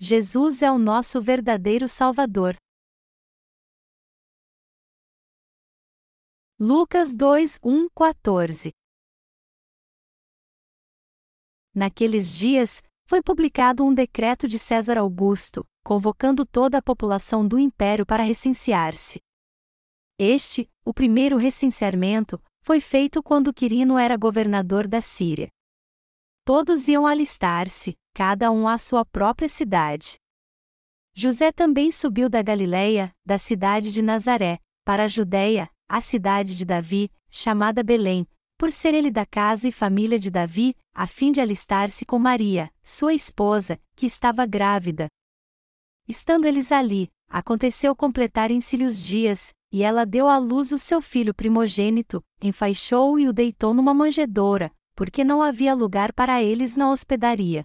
Jesus 0.00 0.62
é 0.62 0.70
o 0.70 0.78
nosso 0.78 1.20
verdadeiro 1.20 1.88
Salvador. 1.88 2.54
Lucas 6.56 7.12
2, 7.12 7.58
1, 7.64 7.88
14 7.88 8.70
Naqueles 11.74 12.32
dias, 12.32 12.80
foi 13.08 13.20
publicado 13.20 13.84
um 13.84 13.92
decreto 13.92 14.46
de 14.46 14.56
César 14.56 14.98
Augusto, 14.98 15.66
convocando 15.84 16.46
toda 16.46 16.78
a 16.78 16.82
população 16.82 17.46
do 17.46 17.58
império 17.58 18.06
para 18.06 18.22
recensear-se. 18.22 19.18
Este, 20.16 20.70
o 20.84 20.94
primeiro 20.94 21.36
recenseamento, 21.36 22.40
foi 22.62 22.80
feito 22.80 23.20
quando 23.20 23.52
Quirino 23.52 23.98
era 23.98 24.16
governador 24.16 24.86
da 24.86 25.00
Síria. 25.00 25.48
Todos 26.44 26.86
iam 26.86 27.04
alistar-se, 27.04 27.94
cada 28.18 28.50
um 28.50 28.66
à 28.66 28.76
sua 28.76 29.04
própria 29.04 29.48
cidade. 29.48 30.16
José 31.14 31.52
também 31.52 31.92
subiu 31.92 32.28
da 32.28 32.42
Galiléia, 32.42 33.14
da 33.24 33.38
cidade 33.38 33.92
de 33.92 34.02
Nazaré, 34.02 34.58
para 34.84 35.04
a 35.04 35.06
Judéia, 35.06 35.70
a 35.88 36.00
cidade 36.00 36.56
de 36.56 36.64
Davi, 36.64 37.12
chamada 37.30 37.80
Belém, 37.80 38.26
por 38.58 38.72
ser 38.72 38.92
ele 38.92 39.08
da 39.08 39.24
casa 39.24 39.68
e 39.68 39.70
família 39.70 40.18
de 40.18 40.32
Davi, 40.32 40.74
a 40.92 41.06
fim 41.06 41.30
de 41.30 41.40
alistar-se 41.40 42.04
com 42.04 42.18
Maria, 42.18 42.72
sua 42.82 43.14
esposa, 43.14 43.80
que 43.94 44.04
estava 44.04 44.44
grávida. 44.44 45.06
Estando 46.08 46.44
eles 46.44 46.72
ali, 46.72 47.08
aconteceu 47.30 47.94
completarem-se-lhe 47.94 48.84
os 48.84 49.00
dias, 49.00 49.52
e 49.70 49.84
ela 49.84 50.04
deu 50.04 50.28
à 50.28 50.38
luz 50.38 50.72
o 50.72 50.78
seu 50.78 51.00
filho 51.00 51.32
primogênito, 51.32 52.20
enfaixou-o 52.42 53.16
e 53.16 53.28
o 53.28 53.32
deitou 53.32 53.72
numa 53.72 53.94
manjedoura, 53.94 54.72
porque 54.96 55.22
não 55.22 55.40
havia 55.40 55.72
lugar 55.72 56.12
para 56.12 56.42
eles 56.42 56.74
na 56.74 56.90
hospedaria. 56.90 57.64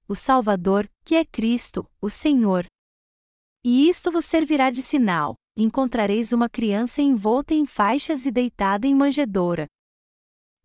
o 0.11 0.15
Salvador, 0.15 0.89
que 1.05 1.15
é 1.15 1.23
Cristo, 1.23 1.89
o 2.01 2.09
Senhor. 2.09 2.65
E 3.63 3.87
isto 3.87 4.11
vos 4.11 4.25
servirá 4.25 4.69
de 4.69 4.81
sinal: 4.81 5.35
encontrareis 5.55 6.33
uma 6.33 6.49
criança 6.49 7.01
envolta 7.01 7.53
em 7.53 7.65
faixas 7.65 8.25
e 8.25 8.31
deitada 8.31 8.85
em 8.85 8.93
manjedoura. 8.93 9.67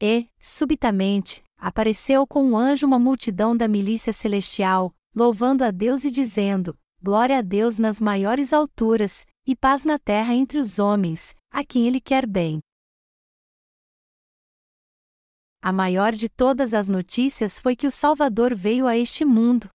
E, 0.02 0.26
subitamente, 0.40 1.44
apareceu 1.56 2.26
com 2.26 2.44
um 2.44 2.56
anjo 2.56 2.84
uma 2.84 2.98
multidão 2.98 3.56
da 3.56 3.68
milícia 3.68 4.12
celestial, 4.12 4.92
louvando 5.14 5.62
a 5.62 5.70
Deus 5.70 6.02
e 6.02 6.10
dizendo: 6.10 6.76
Glória 7.00 7.38
a 7.38 7.42
Deus 7.42 7.78
nas 7.78 8.00
maiores 8.00 8.52
alturas, 8.52 9.24
e 9.46 9.54
paz 9.54 9.84
na 9.84 9.96
terra 9.96 10.34
entre 10.34 10.58
os 10.58 10.80
homens, 10.80 11.36
a 11.52 11.64
quem 11.64 11.86
Ele 11.86 12.00
quer 12.00 12.26
bem. 12.26 12.58
A 15.66 15.72
maior 15.72 16.12
de 16.12 16.28
todas 16.28 16.72
as 16.72 16.86
notícias 16.86 17.58
foi 17.58 17.74
que 17.74 17.88
o 17.88 17.90
Salvador 17.90 18.54
veio 18.54 18.86
a 18.86 18.96
este 18.96 19.24
mundo. 19.24 19.68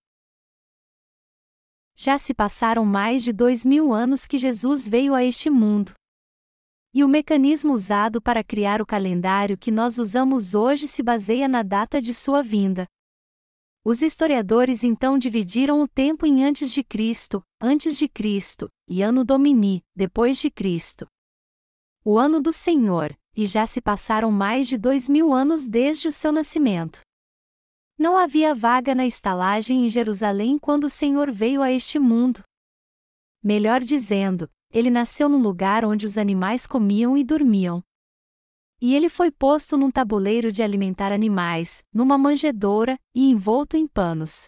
Já 1.97 2.17
se 2.17 2.33
passaram 2.33 2.85
mais 2.85 3.25
de 3.25 3.33
dois 3.33 3.65
mil 3.65 3.91
anos 3.91 4.25
que 4.25 4.37
Jesus 4.37 4.87
veio 4.87 5.13
a 5.13 5.21
este 5.21 5.49
mundo. 5.49 5.91
E 6.93 7.03
o 7.03 7.09
mecanismo 7.09 7.73
usado 7.73 8.21
para 8.21 8.41
criar 8.41 8.81
o 8.81 8.85
calendário 8.85 9.57
que 9.57 9.69
nós 9.69 9.97
usamos 9.97 10.55
hoje 10.55 10.87
se 10.87 11.03
baseia 11.03 11.49
na 11.49 11.61
data 11.61 12.01
de 12.01 12.13
sua 12.13 12.41
vinda. 12.41 12.87
Os 13.83 14.01
historiadores 14.01 14.85
então 14.85 15.17
dividiram 15.17 15.81
o 15.81 15.89
tempo 15.89 16.25
em 16.25 16.41
antes 16.41 16.71
de 16.71 16.85
Cristo, 16.85 17.43
antes 17.59 17.97
de 17.97 18.07
Cristo, 18.07 18.69
e 18.87 19.01
ano 19.01 19.25
Domini, 19.25 19.81
depois 19.93 20.37
de 20.37 20.49
Cristo. 20.49 21.05
O 22.01 22.17
ano 22.17 22.39
do 22.39 22.53
Senhor, 22.53 23.13
e 23.35 23.45
já 23.45 23.65
se 23.65 23.81
passaram 23.81 24.31
mais 24.31 24.67
de 24.67 24.77
dois 24.77 25.07
mil 25.07 25.33
anos 25.33 25.67
desde 25.67 26.07
o 26.07 26.11
seu 26.11 26.31
nascimento. 26.31 27.01
Não 27.97 28.17
havia 28.17 28.55
vaga 28.55 28.95
na 28.95 29.05
estalagem 29.05 29.85
em 29.85 29.89
Jerusalém 29.89 30.57
quando 30.57 30.85
o 30.85 30.89
Senhor 30.89 31.31
veio 31.31 31.61
a 31.61 31.71
este 31.71 31.99
mundo. 31.99 32.43
Melhor 33.43 33.81
dizendo, 33.81 34.49
ele 34.71 34.89
nasceu 34.89 35.27
num 35.29 35.41
lugar 35.41 35.85
onde 35.85 36.05
os 36.05 36.17
animais 36.17 36.65
comiam 36.65 37.17
e 37.17 37.23
dormiam. 37.23 37.83
E 38.81 38.95
ele 38.95 39.09
foi 39.09 39.29
posto 39.29 39.77
num 39.77 39.91
tabuleiro 39.91 40.51
de 40.51 40.63
alimentar 40.63 41.11
animais, 41.11 41.83
numa 41.93 42.17
manjedoura 42.17 42.97
e 43.13 43.29
envolto 43.29 43.77
em 43.77 43.85
panos. 43.85 44.45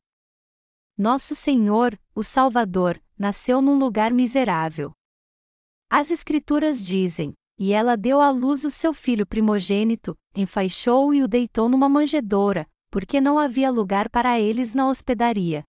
Nosso 0.98 1.36
Senhor, 1.36 2.00
o 2.16 2.24
Salvador, 2.24 3.00
nasceu 3.18 3.62
num 3.62 3.78
lugar 3.78 4.12
miserável. 4.12 4.92
As 5.90 6.10
Escrituras 6.10 6.84
dizem: 6.84 7.34
e 7.58 7.74
ela 7.74 7.96
deu 7.96 8.20
à 8.20 8.30
luz 8.30 8.64
o 8.64 8.72
seu 8.72 8.94
filho 8.94 9.26
primogênito, 9.26 10.18
enfaixou-o 10.36 11.14
e 11.14 11.24
o 11.24 11.28
deitou 11.28 11.70
numa 11.70 11.88
manjedoura, 11.88 12.68
porque 12.90 13.22
não 13.22 13.38
havia 13.40 13.72
lugar 13.72 14.10
para 14.10 14.40
eles 14.40 14.74
na 14.74 14.88
hospedaria. 14.88 15.64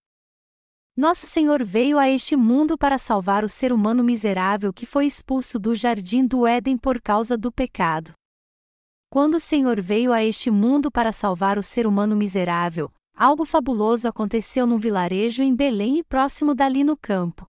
Nosso 0.97 1.27
Senhor 1.27 1.65
veio 1.65 1.99
a 1.99 2.09
este 2.09 2.37
mundo 2.37 2.79
para 2.79 2.99
salvar 2.99 3.43
o 3.43 3.49
ser 3.49 3.73
humano 3.73 4.05
miserável 4.05 4.73
que 4.73 4.87
foi 4.87 5.07
expulso 5.07 5.59
do 5.59 5.75
jardim 5.75 6.25
do 6.27 6.47
Éden 6.47 6.79
por 6.79 7.01
causa 7.03 7.37
do 7.37 7.51
pecado. 7.51 8.13
Quando 9.11 9.35
o 9.35 9.41
Senhor 9.41 9.81
veio 9.81 10.13
a 10.13 10.23
este 10.25 10.51
mundo 10.51 10.91
para 10.91 11.13
salvar 11.13 11.59
o 11.59 11.63
ser 11.63 11.87
humano 11.87 12.15
miserável, 12.15 12.93
algo 13.17 13.45
fabuloso 13.45 14.07
aconteceu 14.07 14.67
num 14.67 14.79
vilarejo 14.79 15.43
em 15.43 15.55
Belém 15.55 15.99
e 15.99 16.05
próximo 16.05 16.55
dali 16.55 16.85
no 16.85 16.97
campo. 16.97 17.47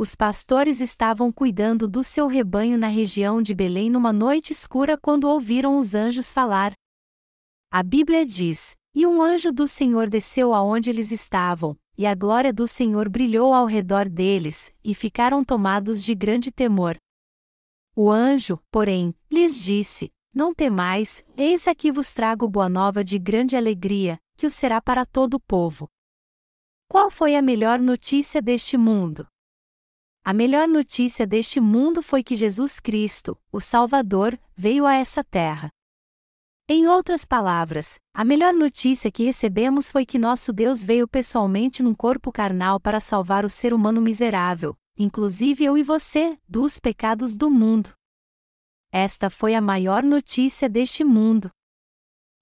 Os 0.00 0.14
pastores 0.14 0.80
estavam 0.80 1.32
cuidando 1.32 1.88
do 1.88 2.04
seu 2.04 2.28
rebanho 2.28 2.78
na 2.78 2.86
região 2.86 3.42
de 3.42 3.52
Belém 3.52 3.90
numa 3.90 4.12
noite 4.12 4.52
escura 4.52 4.96
quando 4.96 5.24
ouviram 5.24 5.76
os 5.76 5.92
anjos 5.92 6.32
falar. 6.32 6.72
A 7.68 7.82
Bíblia 7.82 8.24
diz: 8.24 8.76
E 8.94 9.04
um 9.04 9.20
anjo 9.20 9.50
do 9.50 9.66
Senhor 9.66 10.08
desceu 10.08 10.54
aonde 10.54 10.88
eles 10.88 11.10
estavam, 11.10 11.76
e 11.96 12.06
a 12.06 12.14
glória 12.14 12.52
do 12.52 12.68
Senhor 12.68 13.08
brilhou 13.08 13.52
ao 13.52 13.66
redor 13.66 14.08
deles, 14.08 14.72
e 14.84 14.94
ficaram 14.94 15.42
tomados 15.44 16.04
de 16.04 16.14
grande 16.14 16.52
temor. 16.52 16.96
O 17.96 18.08
anjo, 18.08 18.56
porém, 18.70 19.12
lhes 19.28 19.60
disse: 19.60 20.12
Não 20.32 20.54
temais, 20.54 21.24
eis 21.36 21.66
aqui 21.66 21.90
vos 21.90 22.14
trago 22.14 22.48
boa 22.48 22.68
nova 22.68 23.02
de 23.02 23.18
grande 23.18 23.56
alegria, 23.56 24.16
que 24.36 24.46
o 24.46 24.50
será 24.50 24.80
para 24.80 25.04
todo 25.04 25.34
o 25.34 25.40
povo. 25.40 25.88
Qual 26.88 27.10
foi 27.10 27.34
a 27.34 27.42
melhor 27.42 27.80
notícia 27.80 28.40
deste 28.40 28.76
mundo? 28.78 29.26
A 30.28 30.34
melhor 30.34 30.68
notícia 30.68 31.26
deste 31.26 31.58
mundo 31.58 32.02
foi 32.02 32.22
que 32.22 32.36
Jesus 32.36 32.80
Cristo, 32.80 33.34
o 33.50 33.62
Salvador, 33.62 34.38
veio 34.54 34.84
a 34.84 34.94
essa 34.94 35.24
terra. 35.24 35.70
Em 36.68 36.86
outras 36.86 37.24
palavras, 37.24 37.98
a 38.12 38.26
melhor 38.26 38.52
notícia 38.52 39.10
que 39.10 39.24
recebemos 39.24 39.90
foi 39.90 40.04
que 40.04 40.18
nosso 40.18 40.52
Deus 40.52 40.84
veio 40.84 41.08
pessoalmente 41.08 41.82
num 41.82 41.94
corpo 41.94 42.30
carnal 42.30 42.78
para 42.78 43.00
salvar 43.00 43.42
o 43.42 43.48
ser 43.48 43.72
humano 43.72 44.02
miserável, 44.02 44.76
inclusive 44.98 45.64
eu 45.64 45.78
e 45.78 45.82
você, 45.82 46.38
dos 46.46 46.78
pecados 46.78 47.34
do 47.34 47.48
mundo. 47.48 47.94
Esta 48.92 49.30
foi 49.30 49.54
a 49.54 49.62
maior 49.62 50.02
notícia 50.02 50.68
deste 50.68 51.04
mundo. 51.04 51.50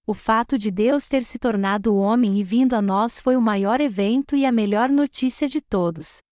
O 0.05 0.13
fato 0.13 0.59
de 0.59 0.73
Deus 0.73 1.07
ter 1.07 1.23
se 1.23 1.39
tornado 1.39 1.95
homem 1.95 2.37
e 2.37 2.43
vindo 2.43 2.75
a 2.75 2.83
nós 2.83 3.21
foi 3.21 3.37
o 3.37 3.41
maior 3.41 3.81
evento 3.81 4.35
e 4.35 4.45
a 4.45 4.51
melhor 4.51 4.89
notícia 4.89 5.47
de 5.47 5.61
todos. 5.61 6.26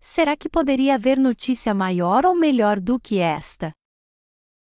Será 0.00 0.36
que 0.36 0.48
poderia 0.48 0.94
haver 0.94 1.18
notícia 1.18 1.74
maior 1.74 2.24
ou 2.24 2.34
melhor 2.34 2.80
do 2.80 2.98
que 3.00 3.18
esta? 3.18 3.72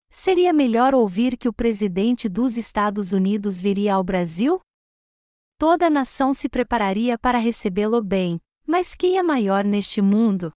Seria 0.09 0.51
melhor 0.51 0.95
ouvir 0.95 1.37
que 1.37 1.47
o 1.47 1.53
presidente 1.53 2.27
dos 2.27 2.57
Estados 2.57 3.13
Unidos 3.13 3.61
viria 3.61 3.95
ao 3.95 4.03
Brasil? 4.03 4.59
Toda 5.59 5.87
a 5.87 5.89
nação 5.89 6.33
se 6.33 6.47
prepararia 6.47 7.17
para 7.17 7.37
recebê-lo 7.37 8.03
bem, 8.03 8.39
mas 8.65 8.95
quem 8.95 9.17
é 9.17 9.23
maior 9.23 9.63
neste 9.63 10.01
mundo? 10.01 10.51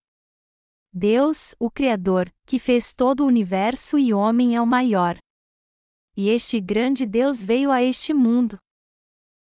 Deus, 0.94 1.56
o 1.60 1.72
Criador, 1.72 2.30
que 2.46 2.60
fez 2.60 2.94
todo 2.94 3.22
o 3.22 3.28
universo 3.28 3.98
e 3.98 4.14
homem 4.14 4.56
é 4.56 4.62
o 4.62 4.68
maior. 4.68 5.18
E 6.18 6.28
este 6.28 6.60
grande 6.60 7.06
Deus 7.06 7.42
veio 7.42 7.72
a 7.72 7.82
este 7.82 8.14
mundo. 8.14 8.58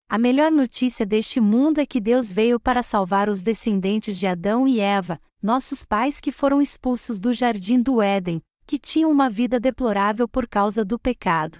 A 0.08 0.18
melhor 0.18 0.50
notícia 0.50 1.06
deste 1.06 1.40
mundo 1.40 1.78
é 1.78 1.86
que 1.86 2.00
Deus 2.00 2.32
veio 2.32 2.60
para 2.60 2.82
salvar 2.82 3.28
os 3.28 3.42
descendentes 3.42 4.18
de 4.18 4.26
Adão 4.26 4.68
e 4.68 4.78
Eva, 4.78 5.20
nossos 5.42 5.84
pais 5.84 6.20
que 6.20 6.30
foram 6.30 6.60
expulsos 6.60 7.18
do 7.18 7.32
jardim 7.32 7.80
do 7.80 8.00
Éden, 8.00 8.40
que 8.66 8.78
tinham 8.78 9.10
uma 9.10 9.28
vida 9.28 9.58
deplorável 9.58 10.28
por 10.28 10.46
causa 10.46 10.84
do 10.84 10.98
pecado. 10.98 11.58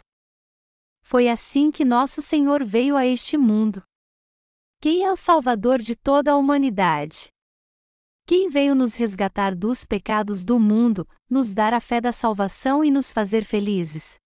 Foi 1.03 1.29
assim 1.29 1.71
que 1.71 1.85
nosso 1.85 2.23
Senhor 2.23 2.65
veio 2.65 2.97
a 2.97 3.07
este 3.07 3.37
mundo. 3.37 3.83
Quem 4.81 5.05
é 5.05 5.11
o 5.11 5.17
Salvador 5.17 5.79
de 5.79 5.97
toda 5.97 6.33
a 6.33 6.37
humanidade? 6.37 7.29
Quem 8.27 8.49
veio 8.49 8.75
nos 8.75 8.95
resgatar 8.95 9.55
dos 9.55 9.85
pecados 9.85 10.45
do 10.45 10.59
mundo, 10.59 11.07
nos 11.29 11.53
dar 11.53 11.75
a 11.75 11.81
fé 11.81 12.01
da 12.01 12.13
salvação 12.13 12.83
e 12.83 12.91
nos 12.91 13.13
fazer 13.13 13.45
felizes? 13.45 14.19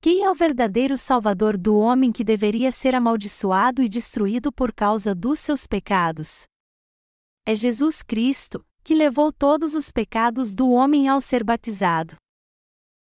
Quem 0.00 0.24
é 0.24 0.30
o 0.30 0.34
verdadeiro 0.34 0.96
Salvador 0.96 1.56
do 1.56 1.76
homem 1.76 2.10
que 2.10 2.24
deveria 2.24 2.72
ser 2.72 2.94
amaldiçoado 2.94 3.82
e 3.82 3.88
destruído 3.88 4.50
por 4.50 4.72
causa 4.72 5.14
dos 5.14 5.38
seus 5.38 5.66
pecados? 5.66 6.46
É 7.44 7.54
Jesus 7.54 8.02
Cristo, 8.02 8.64
que 8.82 8.94
levou 8.94 9.32
todos 9.32 9.74
os 9.74 9.92
pecados 9.92 10.54
do 10.54 10.70
homem 10.70 11.08
ao 11.08 11.20
ser 11.20 11.44
batizado. 11.44 12.16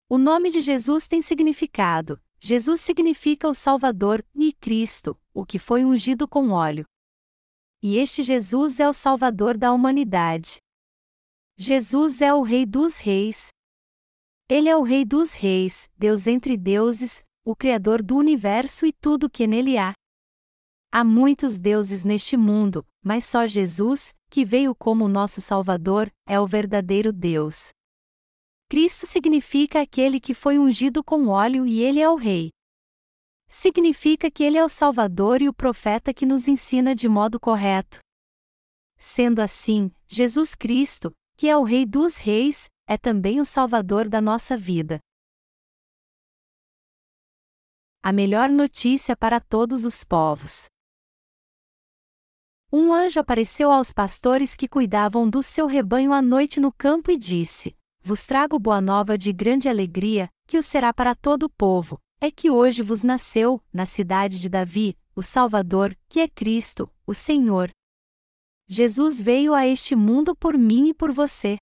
O 0.10 0.18
nome 0.18 0.50
de 0.50 0.62
Jesus 0.62 1.08
tem 1.08 1.22
significado. 1.22 2.22
Jesus 2.40 2.82
significa 2.82 3.48
o 3.48 3.54
Salvador, 3.54 4.24
e 4.36 4.54
Cristo, 4.54 5.20
o 5.34 5.46
que 5.46 5.60
foi 5.60 5.84
ungido 5.84 6.28
com 6.28 6.52
óleo 6.52 6.86
e 7.88 7.98
este 7.98 8.24
Jesus 8.24 8.80
é 8.80 8.90
o 8.90 8.94
Salvador 8.94 9.56
da 9.56 9.72
humanidade. 9.72 10.58
Jesus 11.56 12.20
é 12.20 12.34
o 12.34 12.42
Rei 12.42 12.66
dos 12.66 12.98
Reis. 12.98 13.50
Ele 14.50 14.70
é 14.70 14.76
o 14.76 14.84
Rei 14.84 15.04
dos 15.04 15.34
Reis, 15.34 15.90
Deus 15.98 16.28
entre 16.28 16.56
deuses, 16.56 17.24
o 17.44 17.56
Criador 17.56 18.02
do 18.02 18.16
universo 18.16 18.86
e 18.86 18.94
tudo 18.94 19.30
que 19.30 19.48
nele 19.48 19.78
há. 19.78 19.94
Há 20.92 21.04
muitos 21.04 21.58
deuses 21.58 22.04
neste 22.04 22.38
mundo, 22.38 22.86
mas 23.04 23.26
só 23.26 23.46
Jesus, 23.46 24.14
que 24.30 24.46
veio 24.46 24.76
como 24.76 25.08
nosso 25.08 25.42
Salvador, 25.42 26.12
é 26.28 26.40
o 26.40 26.48
verdadeiro 26.48 27.12
Deus. 27.12 27.70
Cristo 28.70 29.06
significa 29.06 29.82
aquele 29.82 30.20
que 30.20 30.34
foi 30.34 30.58
ungido 30.58 31.04
com 31.04 31.28
óleo 31.28 31.66
e 31.66 31.82
ele 31.82 32.00
é 32.00 32.10
o 32.10 32.16
Rei 32.16 32.52
significa 33.48 34.30
que 34.30 34.44
ele 34.44 34.58
é 34.58 34.64
o 34.64 34.70
Salvador 34.70 35.42
e 35.42 35.48
o 35.48 35.54
profeta 35.54 36.14
que 36.14 36.26
nos 36.26 36.48
ensina 36.48 36.96
de 36.96 37.08
modo 37.08 37.40
correto. 37.40 38.00
Sendo 38.98 39.40
assim, 39.40 39.92
Jesus 40.08 40.56
Cristo, 40.56 41.12
que 41.38 41.48
é 41.48 41.58
o 41.58 41.64
Rei 41.64 41.86
dos 41.86 42.18
Reis, 42.18 42.66
é 42.88 42.98
também 42.98 43.40
o 43.40 43.46
Salvador 43.46 44.08
da 44.08 44.22
nossa 44.22 44.56
vida. 44.58 45.00
A 48.04 48.12
melhor 48.12 48.50
notícia 48.50 49.16
para 49.16 49.40
todos 49.40 49.86
os 49.86 50.04
povos. 50.04 50.66
Um 52.72 52.94
anjo 52.94 53.20
apareceu 53.20 53.72
aos 53.72 53.92
pastores 53.92 54.56
que 54.56 54.68
cuidavam 54.68 55.30
do 55.30 55.42
seu 55.42 55.66
rebanho 55.66 56.14
à 56.14 56.22
noite 56.22 56.60
no 56.60 56.72
campo 56.72 57.12
e 57.12 57.18
disse: 57.18 57.76
Vos 58.02 58.26
trago 58.26 58.60
boa 58.60 58.82
nova 58.82 59.18
de 59.18 59.32
grande 59.34 59.68
alegria, 59.68 60.30
que 60.48 60.58
o 60.58 60.64
será 60.64 60.94
para 60.94 61.16
todo 61.16 61.44
o 61.44 61.50
povo 61.50 62.00
é 62.26 62.32
que 62.32 62.50
hoje 62.50 62.82
vos 62.82 63.04
nasceu, 63.04 63.62
na 63.72 63.86
cidade 63.86 64.40
de 64.40 64.50
Davi, 64.50 64.98
o 65.16 65.22
Salvador, 65.22 65.96
que 66.10 66.20
é 66.20 66.28
Cristo, 66.28 66.92
o 67.06 67.14
Senhor. 67.14 67.70
Jesus 68.68 69.22
veio 69.22 69.54
a 69.54 69.68
este 69.68 69.96
mundo 69.96 70.36
por 70.36 70.58
mim 70.58 70.90
e 70.90 70.94
por 70.94 71.12
você. 71.12 71.58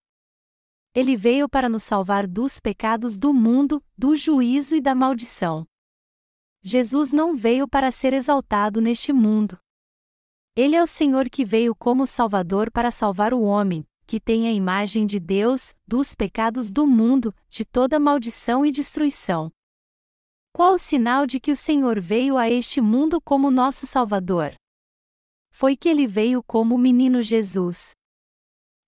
Ele 0.95 1.15
veio 1.15 1.49
para 1.49 1.67
nos 1.67 1.83
salvar 1.83 2.27
dos 2.27 2.59
pecados 2.59 3.17
do 3.17 3.33
mundo, 3.33 3.83
do 3.97 4.15
juízo 4.15 4.75
e 4.75 4.81
da 4.81 4.93
maldição. 4.93 5.65
Jesus 6.61 7.11
não 7.11 7.35
veio 7.35 7.67
para 7.67 7.89
ser 7.89 8.13
exaltado 8.13 8.79
neste 8.79 9.11
mundo. 9.11 9.57
Ele 10.55 10.75
é 10.75 10.83
o 10.83 10.87
Senhor 10.87 11.29
que 11.31 11.43
veio 11.43 11.73
como 11.73 12.05
Salvador 12.05 12.69
para 12.69 12.91
salvar 12.91 13.33
o 13.33 13.41
homem, 13.41 13.83
que 14.05 14.19
tem 14.19 14.47
a 14.47 14.51
imagem 14.51 15.07
de 15.07 15.19
Deus, 15.19 15.73
dos 15.87 16.13
pecados 16.13 16.71
do 16.71 16.85
mundo, 16.85 17.33
de 17.49 17.65
toda 17.65 17.99
maldição 17.99 18.63
e 18.63 18.71
destruição. 18.71 19.51
Qual 20.51 20.75
o 20.75 20.79
sinal 20.79 21.25
de 21.25 21.39
que 21.39 21.51
o 21.51 21.55
Senhor 21.55 21.99
veio 21.99 22.37
a 22.37 22.47
este 22.47 22.79
mundo 22.79 23.19
como 23.19 23.49
nosso 23.49 23.87
Salvador? 23.87 24.53
Foi 25.49 25.75
que 25.75 25.89
ele 25.89 26.05
veio 26.05 26.43
como 26.43 26.75
o 26.75 26.77
menino 26.77 27.23
Jesus. 27.23 27.95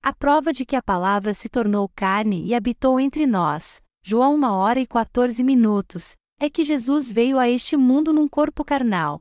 A 0.05 0.13
prova 0.13 0.53
de 0.53 0.67
que 0.67 0.75
a 0.75 0.83
palavra 0.83 1.33
se 1.33 1.49
tornou 1.49 1.89
carne 1.89 2.45
e 2.45 2.53
habitou 2.53 2.99
entre 2.99 3.25
nós, 3.25 3.81
João 4.03 4.35
1 4.35 4.43
hora 4.43 4.79
e 4.79 4.85
14 4.85 5.43
minutos, 5.43 6.13
é 6.39 6.47
que 6.47 6.63
Jesus 6.63 7.11
veio 7.11 7.39
a 7.39 7.49
este 7.49 7.75
mundo 7.75 8.13
num 8.13 8.27
corpo 8.27 8.63
carnal. 8.63 9.19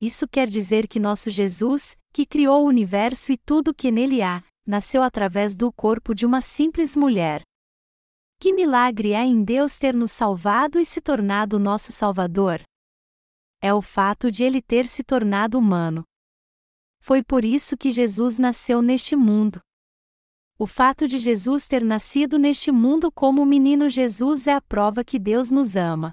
Isso 0.00 0.28
quer 0.28 0.46
dizer 0.46 0.86
que 0.86 1.00
nosso 1.00 1.28
Jesus, 1.28 1.96
que 2.12 2.24
criou 2.24 2.62
o 2.62 2.68
universo 2.68 3.32
e 3.32 3.36
tudo 3.36 3.72
o 3.72 3.74
que 3.74 3.90
nele 3.90 4.22
há, 4.22 4.44
nasceu 4.64 5.02
através 5.02 5.56
do 5.56 5.72
corpo 5.72 6.14
de 6.14 6.24
uma 6.24 6.40
simples 6.40 6.94
mulher. 6.94 7.42
Que 8.38 8.52
milagre 8.52 9.12
é 9.12 9.24
em 9.24 9.42
Deus 9.42 9.76
ter 9.76 9.92
nos 9.92 10.12
salvado 10.12 10.78
e 10.78 10.86
se 10.86 11.00
tornado 11.00 11.58
nosso 11.58 11.90
Salvador? 11.90 12.62
É 13.60 13.74
o 13.74 13.82
fato 13.82 14.30
de 14.30 14.44
ele 14.44 14.62
ter 14.62 14.86
se 14.86 15.02
tornado 15.02 15.58
humano. 15.58 16.04
Foi 17.00 17.24
por 17.24 17.44
isso 17.44 17.76
que 17.76 17.90
Jesus 17.90 18.38
nasceu 18.38 18.80
neste 18.80 19.16
mundo. 19.16 19.60
O 20.62 20.66
fato 20.66 21.08
de 21.08 21.16
Jesus 21.16 21.66
ter 21.66 21.82
nascido 21.82 22.38
neste 22.38 22.70
mundo 22.70 23.10
como 23.10 23.40
o 23.40 23.46
menino 23.46 23.88
Jesus 23.88 24.46
é 24.46 24.52
a 24.52 24.60
prova 24.60 25.02
que 25.02 25.18
Deus 25.18 25.50
nos 25.50 25.74
ama. 25.74 26.10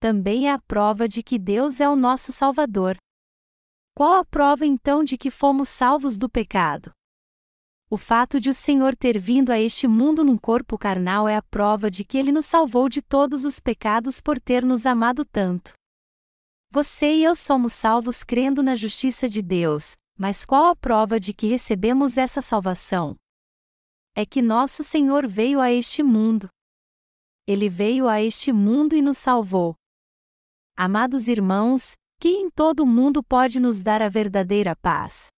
Também 0.00 0.48
é 0.48 0.52
a 0.52 0.58
prova 0.58 1.06
de 1.06 1.22
que 1.22 1.38
Deus 1.38 1.78
é 1.78 1.86
o 1.86 1.94
nosso 1.94 2.32
Salvador. 2.32 2.96
Qual 3.94 4.14
a 4.14 4.24
prova 4.24 4.64
então 4.64 5.04
de 5.04 5.18
que 5.18 5.30
fomos 5.30 5.68
salvos 5.68 6.16
do 6.16 6.30
pecado? 6.30 6.92
O 7.90 7.98
fato 7.98 8.40
de 8.40 8.48
o 8.48 8.54
Senhor 8.54 8.96
ter 8.96 9.18
vindo 9.18 9.50
a 9.50 9.60
este 9.60 9.86
mundo 9.86 10.24
num 10.24 10.38
corpo 10.38 10.78
carnal 10.78 11.28
é 11.28 11.36
a 11.36 11.42
prova 11.42 11.90
de 11.90 12.06
que 12.06 12.16
ele 12.16 12.32
nos 12.32 12.46
salvou 12.46 12.88
de 12.88 13.02
todos 13.02 13.44
os 13.44 13.60
pecados 13.60 14.18
por 14.18 14.40
ter 14.40 14.64
nos 14.64 14.86
amado 14.86 15.26
tanto. 15.26 15.74
Você 16.70 17.16
e 17.16 17.22
eu 17.22 17.36
somos 17.36 17.74
salvos 17.74 18.24
crendo 18.24 18.62
na 18.62 18.74
justiça 18.74 19.28
de 19.28 19.42
Deus, 19.42 19.92
mas 20.18 20.46
qual 20.46 20.68
a 20.68 20.74
prova 20.74 21.20
de 21.20 21.34
que 21.34 21.48
recebemos 21.48 22.16
essa 22.16 22.40
salvação? 22.40 23.14
É 24.14 24.26
que 24.26 24.42
nosso 24.42 24.84
Senhor 24.84 25.26
veio 25.26 25.58
a 25.58 25.72
este 25.72 26.02
mundo. 26.02 26.50
Ele 27.46 27.66
veio 27.66 28.06
a 28.06 28.20
este 28.20 28.52
mundo 28.52 28.94
e 28.94 29.00
nos 29.00 29.16
salvou. 29.16 29.74
Amados 30.76 31.28
irmãos, 31.28 31.94
quem 32.20 32.44
em 32.44 32.50
todo 32.50 32.80
o 32.80 32.86
mundo 32.86 33.22
pode 33.22 33.58
nos 33.58 33.82
dar 33.82 34.02
a 34.02 34.10
verdadeira 34.10 34.76
paz? 34.76 35.28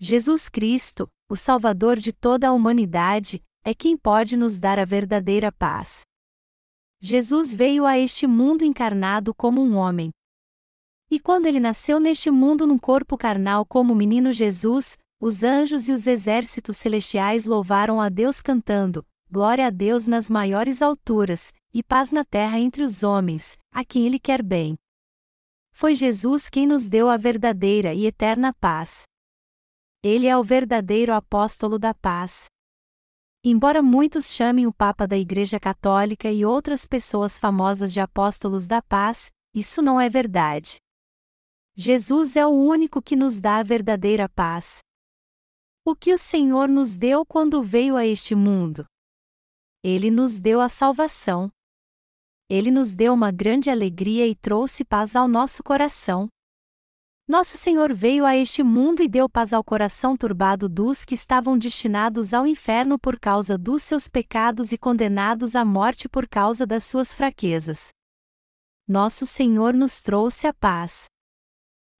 Jesus 0.00 0.48
Cristo, 0.48 1.08
o 1.30 1.36
Salvador 1.36 1.96
de 1.96 2.12
toda 2.12 2.48
a 2.48 2.52
humanidade, 2.52 3.40
é 3.64 3.72
quem 3.72 3.96
pode 3.96 4.36
nos 4.36 4.58
dar 4.58 4.80
a 4.80 4.84
verdadeira 4.84 5.52
paz. 5.52 6.00
Jesus 7.00 7.54
veio 7.54 7.86
a 7.86 7.96
este 7.96 8.26
mundo 8.26 8.64
encarnado 8.64 9.32
como 9.32 9.62
um 9.62 9.76
homem. 9.76 10.10
E 11.08 11.20
quando 11.20 11.46
ele 11.46 11.60
nasceu 11.60 12.00
neste 12.00 12.32
mundo 12.32 12.66
num 12.66 12.78
corpo 12.78 13.16
carnal 13.16 13.64
como 13.64 13.92
o 13.92 13.96
menino 13.96 14.32
Jesus, 14.32 14.98
os 15.20 15.42
anjos 15.42 15.88
e 15.88 15.92
os 15.92 16.06
exércitos 16.06 16.76
celestiais 16.76 17.46
louvaram 17.46 18.00
a 18.00 18.08
Deus 18.08 18.42
cantando: 18.42 19.04
Glória 19.30 19.66
a 19.66 19.70
Deus 19.70 20.06
nas 20.06 20.28
maiores 20.28 20.82
alturas, 20.82 21.52
e 21.72 21.82
paz 21.82 22.10
na 22.10 22.24
terra 22.24 22.58
entre 22.58 22.82
os 22.82 23.02
homens, 23.02 23.58
a 23.72 23.84
quem 23.84 24.06
Ele 24.06 24.18
quer 24.18 24.42
bem. 24.42 24.76
Foi 25.72 25.94
Jesus 25.94 26.48
quem 26.48 26.66
nos 26.66 26.88
deu 26.88 27.08
a 27.08 27.16
verdadeira 27.16 27.92
e 27.92 28.06
eterna 28.06 28.52
paz. 28.54 29.02
Ele 30.02 30.26
é 30.26 30.36
o 30.36 30.42
verdadeiro 30.42 31.12
apóstolo 31.12 31.78
da 31.78 31.92
paz. 31.92 32.46
Embora 33.44 33.82
muitos 33.82 34.32
chamem 34.32 34.66
o 34.66 34.72
Papa 34.72 35.06
da 35.06 35.16
Igreja 35.16 35.60
Católica 35.60 36.30
e 36.30 36.44
outras 36.44 36.86
pessoas 36.86 37.38
famosas 37.38 37.92
de 37.92 38.00
apóstolos 38.00 38.66
da 38.66 38.82
paz, 38.82 39.30
isso 39.54 39.80
não 39.80 40.00
é 40.00 40.08
verdade. 40.08 40.76
Jesus 41.76 42.36
é 42.36 42.46
o 42.46 42.50
único 42.50 43.02
que 43.02 43.14
nos 43.14 43.40
dá 43.40 43.58
a 43.58 43.62
verdadeira 43.62 44.28
paz. 44.28 44.78
O 45.88 45.94
que 45.94 46.12
o 46.12 46.18
Senhor 46.18 46.68
nos 46.68 46.96
deu 46.96 47.24
quando 47.24 47.62
veio 47.62 47.96
a 47.96 48.04
este 48.04 48.34
mundo? 48.34 48.84
Ele 49.84 50.10
nos 50.10 50.40
deu 50.40 50.60
a 50.60 50.68
salvação. 50.68 51.48
Ele 52.50 52.72
nos 52.72 52.92
deu 52.92 53.14
uma 53.14 53.30
grande 53.30 53.70
alegria 53.70 54.26
e 54.26 54.34
trouxe 54.34 54.84
paz 54.84 55.14
ao 55.14 55.28
nosso 55.28 55.62
coração. 55.62 56.26
Nosso 57.28 57.56
Senhor 57.56 57.94
veio 57.94 58.26
a 58.26 58.36
este 58.36 58.64
mundo 58.64 59.00
e 59.00 59.06
deu 59.06 59.28
paz 59.28 59.52
ao 59.52 59.62
coração 59.62 60.16
turbado 60.16 60.68
dos 60.68 61.04
que 61.04 61.14
estavam 61.14 61.56
destinados 61.56 62.34
ao 62.34 62.48
inferno 62.48 62.98
por 62.98 63.16
causa 63.20 63.56
dos 63.56 63.84
seus 63.84 64.08
pecados 64.08 64.72
e 64.72 64.76
condenados 64.76 65.54
à 65.54 65.64
morte 65.64 66.08
por 66.08 66.28
causa 66.28 66.66
das 66.66 66.82
suas 66.82 67.14
fraquezas. 67.14 67.90
Nosso 68.88 69.24
Senhor 69.24 69.72
nos 69.72 70.02
trouxe 70.02 70.48
a 70.48 70.52
paz. 70.52 71.06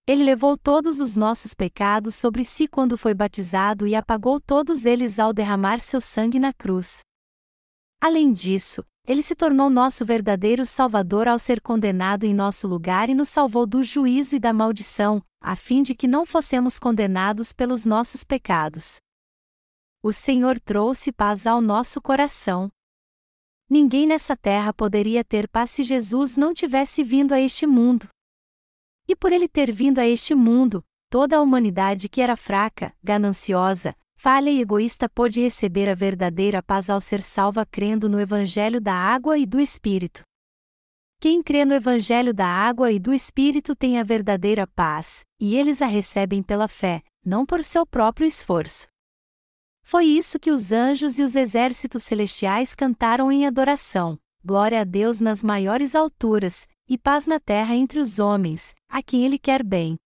Ele 0.08 0.22
levou 0.22 0.56
todos 0.56 1.00
os 1.00 1.16
nossos 1.16 1.52
pecados 1.52 2.14
sobre 2.14 2.44
si 2.44 2.68
quando 2.68 2.96
foi 2.96 3.12
batizado 3.12 3.88
e 3.88 3.94
apagou 3.96 4.40
todos 4.40 4.86
eles 4.86 5.18
ao 5.18 5.32
derramar 5.32 5.80
seu 5.80 6.00
sangue 6.00 6.38
na 6.38 6.52
cruz. 6.52 7.00
Além 8.00 8.32
disso, 8.32 8.84
ele 9.04 9.20
se 9.20 9.34
tornou 9.34 9.68
nosso 9.68 10.04
verdadeiro 10.04 10.64
Salvador 10.64 11.26
ao 11.26 11.40
ser 11.40 11.60
condenado 11.60 12.22
em 12.22 12.32
nosso 12.32 12.68
lugar 12.68 13.10
e 13.10 13.14
nos 13.14 13.28
salvou 13.28 13.66
do 13.66 13.82
juízo 13.82 14.36
e 14.36 14.38
da 14.38 14.52
maldição, 14.52 15.20
a 15.40 15.56
fim 15.56 15.82
de 15.82 15.92
que 15.92 16.06
não 16.06 16.24
fossemos 16.24 16.78
condenados 16.78 17.52
pelos 17.52 17.84
nossos 17.84 18.22
pecados. 18.22 19.00
O 20.02 20.12
Senhor 20.12 20.60
trouxe 20.60 21.10
paz 21.10 21.48
ao 21.48 21.60
nosso 21.60 22.00
coração. 22.00 22.70
Ninguém 23.68 24.06
nessa 24.06 24.36
terra 24.36 24.72
poderia 24.72 25.24
ter 25.24 25.48
paz 25.48 25.70
se 25.70 25.82
Jesus 25.82 26.36
não 26.36 26.54
tivesse 26.54 27.02
vindo 27.02 27.32
a 27.32 27.40
este 27.40 27.66
mundo. 27.66 28.08
E 29.08 29.14
por 29.14 29.32
ele 29.32 29.48
ter 29.48 29.72
vindo 29.72 29.98
a 29.98 30.06
este 30.06 30.34
mundo, 30.34 30.84
toda 31.08 31.36
a 31.36 31.40
humanidade 31.40 32.08
que 32.08 32.20
era 32.20 32.36
fraca, 32.36 32.94
gananciosa, 33.02 33.94
falha 34.16 34.50
e 34.50 34.60
egoísta 34.60 35.08
pôde 35.08 35.40
receber 35.40 35.88
a 35.88 35.94
verdadeira 35.94 36.62
paz 36.62 36.90
ao 36.90 37.00
ser 37.00 37.22
salva 37.22 37.64
crendo 37.64 38.08
no 38.08 38.20
Evangelho 38.20 38.80
da 38.80 38.94
água 38.94 39.38
e 39.38 39.46
do 39.46 39.60
Espírito. 39.60 40.22
Quem 41.20 41.42
crê 41.42 41.64
no 41.64 41.74
Evangelho 41.74 42.34
da 42.34 42.46
água 42.46 42.92
e 42.92 42.98
do 42.98 43.12
Espírito 43.14 43.74
tem 43.74 43.98
a 43.98 44.02
verdadeira 44.02 44.66
paz, 44.66 45.24
e 45.40 45.56
eles 45.56 45.80
a 45.80 45.86
recebem 45.86 46.42
pela 46.42 46.68
fé, 46.68 47.02
não 47.24 47.46
por 47.46 47.64
seu 47.64 47.86
próprio 47.86 48.26
esforço. 48.26 48.86
Foi 49.82 50.04
isso 50.04 50.38
que 50.38 50.50
os 50.50 50.72
anjos 50.72 51.18
e 51.18 51.22
os 51.22 51.36
exércitos 51.36 52.02
celestiais 52.02 52.74
cantaram 52.74 53.30
em 53.30 53.46
adoração: 53.46 54.18
Glória 54.44 54.80
a 54.80 54.84
Deus 54.84 55.20
nas 55.20 55.42
maiores 55.42 55.94
alturas, 55.94 56.66
e 56.88 56.96
paz 56.96 57.26
na 57.26 57.40
terra 57.40 57.74
entre 57.74 57.98
os 57.98 58.18
homens, 58.18 58.74
a 58.88 59.02
quem 59.02 59.24
Ele 59.24 59.38
quer 59.38 59.62
bem. 59.62 59.96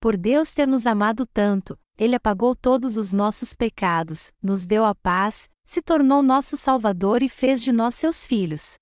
Por 0.00 0.16
Deus 0.16 0.52
ter 0.52 0.66
nos 0.66 0.86
amado 0.86 1.26
tanto, 1.26 1.78
Ele 1.96 2.16
apagou 2.16 2.56
todos 2.56 2.96
os 2.96 3.12
nossos 3.12 3.54
pecados, 3.54 4.32
nos 4.42 4.66
deu 4.66 4.84
a 4.84 4.94
paz, 4.94 5.48
se 5.64 5.80
tornou 5.80 6.22
nosso 6.22 6.56
Salvador 6.56 7.22
e 7.22 7.28
fez 7.28 7.62
de 7.62 7.70
nós 7.70 7.94
seus 7.94 8.26
filhos. 8.26 8.74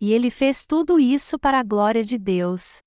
E 0.00 0.12
Ele 0.12 0.30
fez 0.30 0.66
tudo 0.66 0.98
isso 0.98 1.38
para 1.38 1.60
a 1.60 1.62
glória 1.62 2.02
de 2.02 2.18
Deus. 2.18 2.78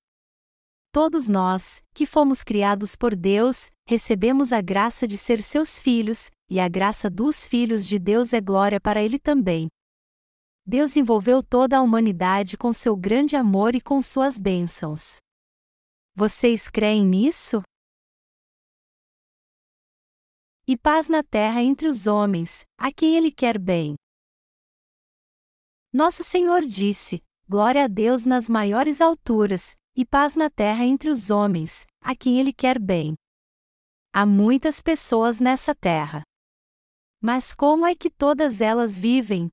Todos 0.92 1.28
nós, 1.28 1.80
que 1.94 2.04
fomos 2.04 2.42
criados 2.42 2.96
por 2.96 3.14
Deus, 3.14 3.70
recebemos 3.86 4.52
a 4.52 4.60
graça 4.60 5.06
de 5.06 5.16
ser 5.16 5.40
seus 5.40 5.80
filhos, 5.80 6.30
e 6.48 6.58
a 6.58 6.68
graça 6.68 7.08
dos 7.08 7.46
filhos 7.46 7.86
de 7.86 7.96
Deus 7.96 8.32
é 8.32 8.40
glória 8.40 8.80
para 8.80 9.00
ele 9.00 9.18
também. 9.18 9.68
Deus 10.70 10.96
envolveu 10.96 11.42
toda 11.42 11.78
a 11.78 11.82
humanidade 11.82 12.56
com 12.56 12.72
seu 12.72 12.94
grande 12.96 13.34
amor 13.34 13.74
e 13.74 13.80
com 13.80 14.00
suas 14.00 14.38
bênçãos. 14.38 15.16
Vocês 16.14 16.70
creem 16.70 17.04
nisso? 17.04 17.60
E 20.68 20.76
paz 20.76 21.08
na 21.08 21.24
terra 21.24 21.60
entre 21.60 21.88
os 21.88 22.06
homens, 22.06 22.64
a 22.78 22.92
quem 22.92 23.16
ele 23.16 23.32
quer 23.32 23.58
bem. 23.58 23.96
Nosso 25.92 26.22
Senhor 26.22 26.62
disse: 26.62 27.20
Glória 27.48 27.86
a 27.86 27.88
Deus 27.88 28.24
nas 28.24 28.48
maiores 28.48 29.00
alturas, 29.00 29.74
e 29.96 30.06
paz 30.06 30.36
na 30.36 30.48
terra 30.48 30.84
entre 30.84 31.10
os 31.10 31.30
homens, 31.30 31.84
a 32.00 32.14
quem 32.14 32.38
Ele 32.38 32.52
quer 32.52 32.78
bem. 32.78 33.14
Há 34.14 34.24
muitas 34.24 34.80
pessoas 34.80 35.40
nessa 35.40 35.74
terra. 35.74 36.22
Mas 37.20 37.56
como 37.56 37.84
é 37.84 37.96
que 37.96 38.08
todas 38.08 38.60
elas 38.60 38.96
vivem? 38.96 39.50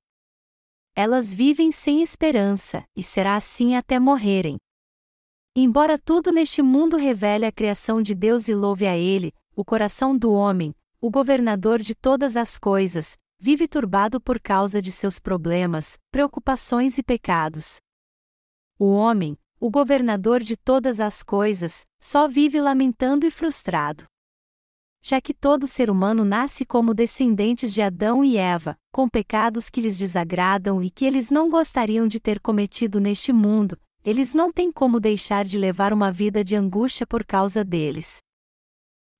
Elas 0.99 1.31
vivem 1.31 1.71
sem 1.71 2.01
esperança, 2.01 2.83
e 2.95 3.03
será 3.03 3.35
assim 3.35 3.75
até 3.75 3.99
morrerem. 3.99 4.57
Embora 5.55 5.95
tudo 5.95 6.31
neste 6.31 6.63
mundo 6.63 6.97
revele 6.97 7.45
a 7.45 7.51
criação 7.51 8.01
de 8.01 8.15
Deus 8.15 8.47
e 8.47 8.55
louve 8.55 8.87
a 8.87 8.97
Ele, 8.97 9.31
o 9.55 9.63
coração 9.63 10.17
do 10.17 10.31
homem, 10.31 10.73
o 10.99 11.11
governador 11.11 11.83
de 11.83 11.93
todas 11.93 12.35
as 12.35 12.57
coisas, 12.57 13.15
vive 13.39 13.67
turbado 13.67 14.19
por 14.19 14.39
causa 14.39 14.81
de 14.81 14.91
seus 14.91 15.19
problemas, 15.19 15.99
preocupações 16.11 16.97
e 16.97 17.03
pecados. 17.03 17.77
O 18.79 18.87
homem, 18.87 19.37
o 19.59 19.69
governador 19.69 20.41
de 20.41 20.57
todas 20.57 20.99
as 20.99 21.21
coisas, 21.21 21.85
só 22.01 22.27
vive 22.27 22.59
lamentando 22.59 23.23
e 23.23 23.29
frustrado. 23.29 24.05
Já 25.09 25.21
que 25.21 25.33
todo 25.33 25.67
ser 25.67 25.89
humano 25.89 26.25
nasce 26.25 26.65
como 26.65 26.93
descendentes 26.93 27.73
de 27.73 27.81
Adão 27.81 28.25
e 28.25 28.35
Eva, 28.35 28.77
com 28.91 29.07
pecados 29.07 29.69
que 29.69 29.79
lhes 29.79 29.97
desagradam 29.97 30.83
e 30.83 30.89
que 30.89 31.05
eles 31.05 31.29
não 31.29 31.49
gostariam 31.49 32.09
de 32.09 32.19
ter 32.19 32.41
cometido 32.41 32.99
neste 32.99 33.31
mundo, 33.31 33.79
eles 34.03 34.33
não 34.33 34.51
têm 34.51 34.69
como 34.69 34.99
deixar 34.99 35.45
de 35.45 35.57
levar 35.57 35.93
uma 35.93 36.11
vida 36.11 36.43
de 36.43 36.57
angústia 36.57 37.07
por 37.07 37.25
causa 37.25 37.63
deles. 37.63 38.17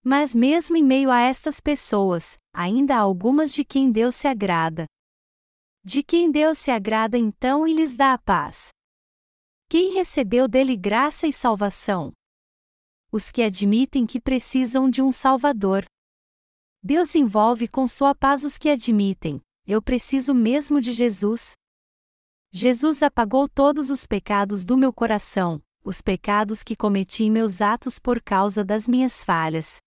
Mas 0.04 0.36
mesmo 0.36 0.76
em 0.76 0.84
meio 0.84 1.10
a 1.10 1.22
estas 1.22 1.62
pessoas, 1.62 2.38
ainda 2.54 2.98
há 2.98 3.00
algumas 3.00 3.54
de 3.54 3.64
quem 3.64 3.90
Deus 3.90 4.16
se 4.16 4.28
agrada. 4.28 4.88
De 5.86 6.04
quem 6.04 6.30
Deus 6.30 6.58
se 6.58 6.70
agrada 6.70 7.18
então 7.18 7.66
e 7.66 7.72
lhes 7.74 7.96
dá 7.96 8.12
a 8.12 8.18
paz. 8.18 8.72
Quem 9.70 9.94
recebeu 9.94 10.50
dele 10.50 10.76
graça 10.76 11.28
e 11.28 11.32
salvação? 11.32 12.12
Os 13.18 13.32
que 13.32 13.42
admitem 13.42 14.06
que 14.06 14.22
precisam 14.22 14.88
de 14.88 15.02
um 15.02 15.12
Salvador. 15.12 15.84
Deus 16.84 17.16
envolve 17.16 17.68
com 17.68 17.88
sua 17.88 18.14
paz 18.14 18.44
os 18.44 18.60
que 18.60 18.70
admitem: 18.70 19.42
eu 19.66 19.82
preciso 19.82 20.36
mesmo 20.36 20.80
de 20.80 20.92
Jesus. 20.92 21.54
Jesus 22.52 23.02
apagou 23.02 23.50
todos 23.50 23.90
os 23.90 24.06
pecados 24.06 24.64
do 24.64 24.78
meu 24.78 24.94
coração, 24.94 25.60
os 25.84 26.00
pecados 26.00 26.64
que 26.64 26.76
cometi 26.76 27.24
em 27.24 27.32
meus 27.32 27.60
atos 27.60 27.98
por 27.98 28.22
causa 28.22 28.64
das 28.64 28.88
minhas 28.88 29.24
falhas. 29.24 29.78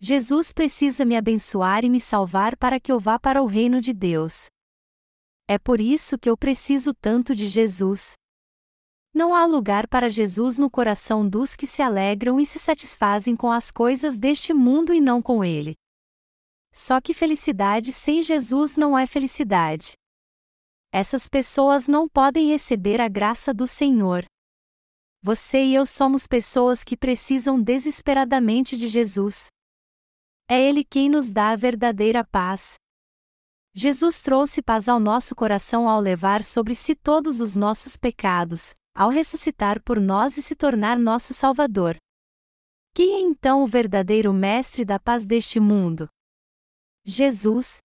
Jesus 0.00 0.50
precisa 0.50 1.04
me 1.04 1.18
abençoar 1.18 1.84
e 1.84 1.90
me 1.90 2.00
salvar 2.00 2.56
para 2.56 2.80
que 2.80 2.90
eu 2.90 2.98
vá 2.98 3.18
para 3.18 3.42
o 3.42 3.46
reino 3.46 3.82
de 3.82 3.92
Deus. 3.92 4.46
É 5.46 5.58
por 5.58 5.78
isso 5.78 6.18
que 6.18 6.30
eu 6.30 6.38
preciso 6.38 6.94
tanto 6.94 7.34
de 7.34 7.46
Jesus. 7.46 8.14
Não 9.12 9.34
há 9.34 9.44
lugar 9.44 9.88
para 9.88 10.08
Jesus 10.08 10.56
no 10.56 10.70
coração 10.70 11.28
dos 11.28 11.56
que 11.56 11.66
se 11.66 11.82
alegram 11.82 12.38
e 12.38 12.46
se 12.46 12.58
satisfazem 12.58 13.34
com 13.34 13.50
as 13.50 13.70
coisas 13.70 14.16
deste 14.16 14.54
mundo 14.54 14.94
e 14.94 15.00
não 15.00 15.20
com 15.20 15.44
ele. 15.44 15.74
Só 16.72 17.00
que 17.00 17.12
felicidade 17.12 17.92
sem 17.92 18.22
Jesus 18.22 18.76
não 18.76 18.96
é 18.96 19.06
felicidade. 19.06 19.92
Essas 20.92 21.28
pessoas 21.28 21.88
não 21.88 22.08
podem 22.08 22.48
receber 22.48 23.00
a 23.00 23.08
graça 23.08 23.52
do 23.52 23.66
Senhor. 23.66 24.24
Você 25.22 25.64
e 25.64 25.74
eu 25.74 25.84
somos 25.84 26.26
pessoas 26.26 26.84
que 26.84 26.96
precisam 26.96 27.60
desesperadamente 27.60 28.76
de 28.76 28.86
Jesus. 28.86 29.48
É 30.48 30.60
Ele 30.60 30.84
quem 30.84 31.08
nos 31.08 31.30
dá 31.30 31.50
a 31.50 31.56
verdadeira 31.56 32.24
paz. 32.24 32.74
Jesus 33.74 34.22
trouxe 34.22 34.62
paz 34.62 34.88
ao 34.88 34.98
nosso 34.98 35.34
coração 35.34 35.88
ao 35.88 36.00
levar 36.00 36.42
sobre 36.42 36.74
si 36.74 36.94
todos 36.94 37.40
os 37.40 37.54
nossos 37.54 37.96
pecados, 37.96 38.74
ao 39.00 39.08
ressuscitar 39.08 39.82
por 39.82 39.98
nós 39.98 40.36
e 40.36 40.42
se 40.42 40.54
tornar 40.54 40.98
nosso 40.98 41.32
Salvador. 41.32 41.96
Quem 42.94 43.14
é 43.14 43.20
então 43.20 43.64
o 43.64 43.66
verdadeiro 43.66 44.30
Mestre 44.30 44.84
da 44.84 44.98
paz 44.98 45.24
deste 45.24 45.58
mundo? 45.58 46.06
Jesus. 47.02 47.78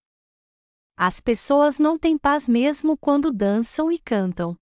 As 0.97 1.21
pessoas 1.21 1.79
não 1.79 1.97
têm 1.97 2.17
paz 2.17 2.49
mesmo 2.49 2.97
quando 2.97 3.31
dançam 3.31 3.89
e 3.89 3.97
cantam. 3.97 4.57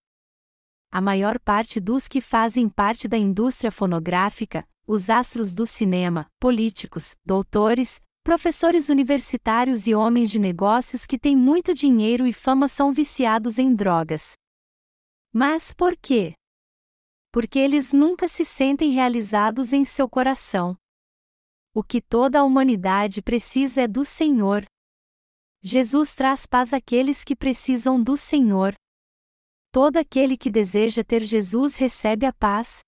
A 0.92 1.02
maior 1.02 1.40
parte 1.40 1.80
dos 1.80 2.08
que 2.08 2.22
fazem 2.22 2.70
parte 2.70 3.08
da 3.08 3.18
indústria 3.18 3.72
fonográfica, 3.72 4.64
os 4.86 5.10
astros 5.10 5.56
do 5.56 5.66
cinema, 5.66 6.28
políticos, 6.40 7.16
doutores, 7.26 8.00
professores 8.24 8.90
universitários 8.90 9.88
e 9.88 9.96
homens 9.96 10.30
de 10.30 10.38
negócios 10.38 11.08
que 11.08 11.18
têm 11.18 11.36
muito 11.36 11.74
dinheiro 11.74 12.28
e 12.28 12.32
fama 12.32 12.68
são 12.68 12.94
viciados 12.94 13.58
em 13.58 13.74
drogas. 13.74 14.34
Mas 15.34 15.74
por 15.74 15.98
quê? 15.98 16.36
Porque 17.34 17.58
eles 17.58 17.92
nunca 17.92 18.28
se 18.28 18.46
sentem 18.46 18.92
realizados 18.92 19.74
em 19.74 19.84
seu 19.84 20.08
coração. 20.08 20.78
O 21.74 21.84
que 21.84 22.00
toda 22.00 22.40
a 22.40 22.44
humanidade 22.44 23.24
precisa 23.24 23.82
é 23.82 23.88
do 23.88 24.06
Senhor. 24.06 24.64
Jesus 25.60 26.14
traz 26.14 26.46
paz 26.46 26.72
àqueles 26.74 27.24
que 27.24 27.36
precisam 27.36 28.02
do 28.02 28.16
Senhor. 28.16 28.76
Todo 29.72 29.98
aquele 29.98 30.38
que 30.38 30.52
deseja 30.52 31.04
ter 31.04 31.24
Jesus 31.24 31.76
recebe 31.76 32.28
a 32.28 32.32
paz. 32.32 32.82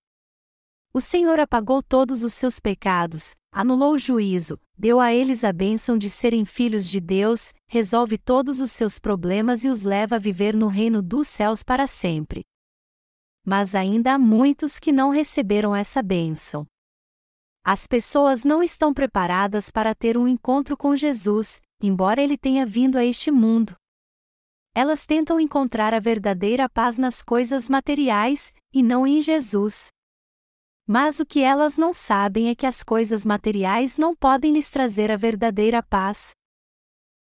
O 0.94 1.00
Senhor 1.00 1.40
apagou 1.40 1.82
todos 1.82 2.22
os 2.22 2.32
seus 2.32 2.60
pecados, 2.60 3.32
anulou 3.50 3.94
o 3.94 3.98
juízo, 3.98 4.60
deu 4.78 5.00
a 5.00 5.12
eles 5.12 5.42
a 5.42 5.52
bênção 5.52 5.98
de 5.98 6.08
serem 6.08 6.44
filhos 6.44 6.88
de 6.88 7.00
Deus, 7.00 7.52
resolve 7.68 8.16
todos 8.16 8.60
os 8.60 8.70
seus 8.70 9.00
problemas 9.00 9.64
e 9.64 9.68
os 9.68 9.82
leva 9.82 10.14
a 10.14 10.20
viver 10.20 10.54
no 10.54 10.68
reino 10.68 11.02
dos 11.02 11.26
céus 11.26 11.64
para 11.64 11.88
sempre. 11.88 12.44
Mas 13.48 13.76
ainda 13.76 14.14
há 14.14 14.18
muitos 14.18 14.80
que 14.80 14.90
não 14.90 15.10
receberam 15.10 15.74
essa 15.74 16.02
bênção. 16.02 16.66
As 17.64 17.86
pessoas 17.86 18.42
não 18.42 18.60
estão 18.60 18.92
preparadas 18.92 19.70
para 19.70 19.94
ter 19.94 20.18
um 20.18 20.26
encontro 20.26 20.76
com 20.76 20.96
Jesus, 20.96 21.60
embora 21.80 22.20
ele 22.20 22.36
tenha 22.36 22.66
vindo 22.66 22.98
a 22.98 23.04
este 23.04 23.30
mundo. 23.30 23.76
Elas 24.74 25.06
tentam 25.06 25.38
encontrar 25.38 25.94
a 25.94 26.00
verdadeira 26.00 26.68
paz 26.68 26.98
nas 26.98 27.22
coisas 27.22 27.68
materiais, 27.68 28.52
e 28.74 28.82
não 28.82 29.06
em 29.06 29.22
Jesus. 29.22 29.88
Mas 30.84 31.20
o 31.20 31.24
que 31.24 31.40
elas 31.40 31.76
não 31.76 31.94
sabem 31.94 32.48
é 32.48 32.54
que 32.54 32.66
as 32.66 32.82
coisas 32.82 33.24
materiais 33.24 33.96
não 33.96 34.14
podem 34.14 34.52
lhes 34.52 34.70
trazer 34.70 35.10
a 35.10 35.16
verdadeira 35.16 35.82
paz. 35.82 36.32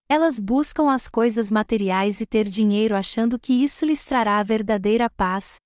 Elas 0.10 0.40
buscam 0.40 0.90
as 0.90 1.10
coisas 1.10 1.52
materiais 1.52 2.22
e 2.22 2.26
ter 2.26 2.48
dinheiro 2.48 2.96
achando 2.96 3.38
que 3.38 3.54
isso 3.54 3.86
lhes 3.86 4.04
trará 4.06 4.40
a 4.40 4.44
verdadeira 4.44 5.10
paz. 5.10 5.63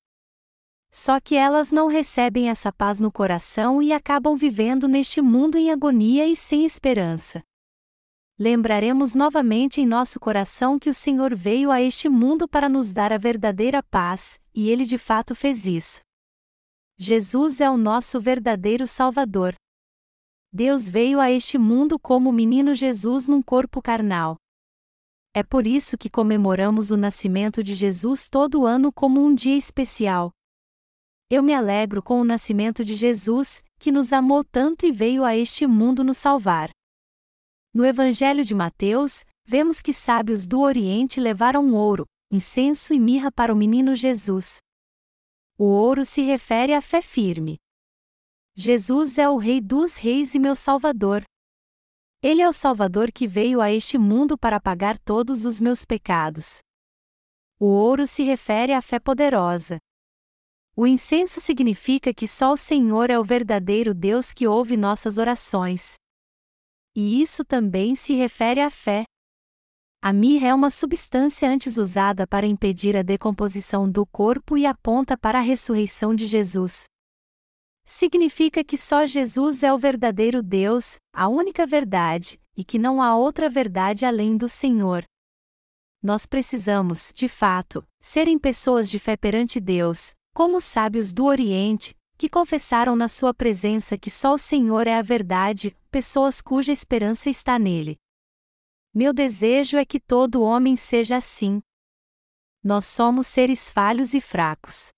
Só 0.91 1.19
que 1.19 1.35
elas 1.35 1.71
não 1.71 1.87
recebem 1.87 2.49
essa 2.49 2.71
paz 2.71 2.99
no 2.99 3.11
coração 3.11 3.81
e 3.81 3.91
acabam 3.91 4.35
vivendo 4.35 4.87
neste 4.87 5.21
mundo 5.21 5.57
em 5.57 5.71
agonia 5.71 6.25
e 6.25 6.35
sem 6.35 6.65
esperança. 6.65 7.43
Lembraremos 8.39 9.15
novamente 9.15 9.81
em 9.81 9.85
nosso 9.85 10.19
coração 10.19 10.77
que 10.77 10.89
o 10.89 10.93
Senhor 10.93 11.35
veio 11.35 11.71
a 11.71 11.81
este 11.81 12.07
mundo 12.07 12.47
para 12.47 12.69
nos 12.69 12.93
dar 12.93 13.11
a 13.11 13.17
verdadeira 13.17 13.81
paz, 13.81 14.39
e 14.53 14.69
ele 14.69 14.85
de 14.85 14.97
fato 14.97 15.33
fez 15.33 15.65
isso. 15.65 16.01
Jesus 16.99 17.59
é 17.59 17.69
o 17.69 17.77
nosso 17.77 18.19
verdadeiro 18.19 18.85
Salvador. 18.85 19.55
Deus 20.53 20.87
veio 20.87 21.19
a 21.19 21.31
este 21.31 21.57
mundo 21.57 21.99
como 21.99 22.29
o 22.29 22.33
menino 22.33 22.73
Jesus 22.73 23.27
num 23.27 23.41
corpo 23.41 23.81
carnal. 23.81 24.35
É 25.33 25.43
por 25.43 25.67
isso 25.67 25.97
que 25.97 26.09
comemoramos 26.09 26.89
o 26.89 26.97
nascimento 26.97 27.63
de 27.63 27.73
Jesus 27.73 28.29
todo 28.29 28.65
ano 28.65 28.91
como 28.91 29.23
um 29.23 29.35
dia 29.35 29.55
especial. 29.55 30.31
Eu 31.29 31.43
me 31.43 31.53
alegro 31.53 32.01
com 32.01 32.21
o 32.21 32.23
nascimento 32.23 32.85
de 32.85 32.95
Jesus, 32.95 33.61
que 33.77 33.91
nos 33.91 34.13
amou 34.13 34.45
tanto 34.45 34.85
e 34.85 34.93
veio 34.93 35.25
a 35.25 35.35
este 35.35 35.67
mundo 35.67 36.01
nos 36.01 36.17
salvar. 36.17 36.69
No 37.73 37.83
Evangelho 37.83 38.45
de 38.45 38.55
Mateus, 38.55 39.25
vemos 39.45 39.81
que 39.81 39.91
sábios 39.91 40.47
do 40.47 40.61
Oriente 40.61 41.19
levaram 41.19 41.73
ouro, 41.73 42.05
incenso 42.31 42.93
e 42.93 42.99
mirra 42.99 43.29
para 43.29 43.53
o 43.53 43.57
menino 43.57 43.93
Jesus. 43.93 44.59
O 45.57 45.65
ouro 45.65 46.05
se 46.05 46.21
refere 46.21 46.73
à 46.73 46.81
fé 46.81 47.01
firme. 47.01 47.57
Jesus 48.55 49.17
é 49.17 49.27
o 49.27 49.35
Rei 49.35 49.59
dos 49.59 49.97
Reis 49.97 50.33
e 50.33 50.39
meu 50.39 50.55
Salvador. 50.55 51.23
Ele 52.23 52.41
é 52.41 52.47
o 52.47 52.53
Salvador 52.53 53.11
que 53.11 53.27
veio 53.27 53.59
a 53.59 53.69
este 53.69 53.97
mundo 53.97 54.37
para 54.37 54.61
pagar 54.61 54.97
todos 54.97 55.43
os 55.43 55.59
meus 55.59 55.83
pecados. 55.83 56.59
O 57.59 57.65
ouro 57.65 58.07
se 58.07 58.23
refere 58.23 58.71
à 58.71 58.81
fé 58.81 58.97
poderosa. 58.97 59.77
O 60.79 60.85
incenso 60.85 61.41
significa 61.41 62.13
que 62.13 62.27
só 62.27 62.51
o 62.51 62.57
Senhor 62.57 63.09
é 63.09 63.17
o 63.17 63.23
verdadeiro 63.23 63.95
Deus 63.95 64.31
que 64.31 64.45
ouve 64.45 64.77
nossas 64.77 65.17
orações. 65.17 65.95
E 66.95 67.19
isso 67.19 67.43
também 67.43 67.95
se 67.95 68.13
refere 68.13 68.61
à 68.61 68.69
fé. 68.69 69.03
A 70.03 70.13
mirra 70.13 70.49
é 70.49 70.53
uma 70.53 70.69
substância 70.69 71.49
antes 71.49 71.77
usada 71.77 72.27
para 72.27 72.45
impedir 72.45 72.95
a 72.95 73.01
decomposição 73.01 73.89
do 73.89 74.05
corpo 74.05 74.55
e 74.55 74.67
aponta 74.67 75.17
para 75.17 75.39
a 75.39 75.41
ressurreição 75.41 76.13
de 76.13 76.27
Jesus. 76.27 76.83
Significa 77.83 78.63
que 78.63 78.77
só 78.77 79.03
Jesus 79.03 79.63
é 79.63 79.73
o 79.73 79.79
verdadeiro 79.79 80.43
Deus, 80.43 80.97
a 81.11 81.27
única 81.27 81.65
verdade, 81.65 82.39
e 82.55 82.63
que 82.63 82.77
não 82.77 83.01
há 83.01 83.15
outra 83.15 83.49
verdade 83.49 84.05
além 84.05 84.37
do 84.37 84.47
Senhor. 84.47 85.03
Nós 86.03 86.27
precisamos, 86.27 87.11
de 87.15 87.27
fato, 87.27 87.83
serem 87.99 88.37
pessoas 88.37 88.87
de 88.87 88.99
fé 88.99 89.17
perante 89.17 89.59
Deus, 89.59 90.11
como 90.37 90.57
os 90.57 90.65
sábios 90.65 91.13
do 91.13 91.25
Oriente, 91.25 91.97
que 92.15 92.29
confessaram 92.29 92.95
na 92.95 93.07
sua 93.07 93.33
presença 93.33 93.97
que 93.97 94.11
só 94.11 94.35
o 94.35 94.37
Senhor 94.37 94.85
é 94.85 94.93
a 94.93 95.01
verdade, 95.01 95.75
pessoas 95.89 96.43
cuja 96.43 96.71
esperança 96.71 97.27
está 97.27 97.57
nele. 97.57 97.97
Meu 98.93 99.13
desejo 99.13 99.77
é 99.77 99.83
que 99.83 99.99
todo 99.99 100.43
homem 100.43 100.75
seja 100.75 101.17
assim. 101.17 101.59
Nós 102.63 102.85
somos 102.85 103.25
seres 103.25 103.71
falhos 103.71 104.13
e 104.13 104.21
fracos. 104.21 104.89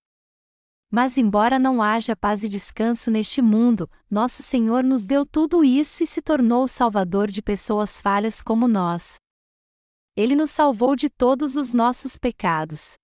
Mas, 0.91 1.17
embora 1.17 1.57
não 1.57 1.81
haja 1.81 2.17
paz 2.17 2.43
e 2.43 2.49
descanso 2.49 3.09
neste 3.09 3.41
mundo, 3.41 3.89
nosso 4.11 4.43
Senhor 4.43 4.83
nos 4.83 5.05
deu 5.05 5.25
tudo 5.25 5.63
isso 5.63 6.03
e 6.03 6.05
se 6.05 6.21
tornou 6.21 6.65
o 6.65 6.67
Salvador 6.67 7.31
de 7.31 7.41
pessoas 7.41 8.01
falhas 8.01 8.41
como 8.43 8.67
nós. 8.67 9.15
Ele 10.17 10.35
nos 10.35 10.51
salvou 10.51 10.97
de 10.97 11.09
todos 11.09 11.55
os 11.55 11.73
nossos 11.73 12.17
pecados. 12.17 12.97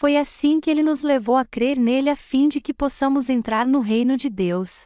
Foi 0.00 0.16
assim 0.16 0.60
que 0.60 0.70
ele 0.70 0.80
nos 0.80 1.02
levou 1.02 1.36
a 1.36 1.44
crer 1.44 1.76
nele 1.76 2.08
a 2.08 2.14
fim 2.14 2.46
de 2.46 2.60
que 2.60 2.72
possamos 2.72 3.28
entrar 3.28 3.66
no 3.66 3.80
reino 3.80 4.16
de 4.16 4.30
Deus. 4.30 4.82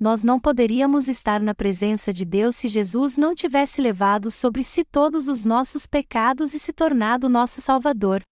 Nós 0.00 0.22
não 0.22 0.40
poderíamos 0.40 1.06
estar 1.06 1.38
na 1.38 1.54
presença 1.54 2.14
de 2.14 2.24
Deus 2.24 2.56
se 2.56 2.66
Jesus 2.66 3.18
não 3.18 3.34
tivesse 3.34 3.82
levado 3.82 4.30
sobre 4.30 4.64
si 4.64 4.86
todos 4.86 5.28
os 5.28 5.44
nossos 5.44 5.86
pecados 5.86 6.54
e 6.54 6.58
se 6.58 6.72
tornado 6.72 7.28
nosso 7.28 7.60
Salvador. 7.60 8.22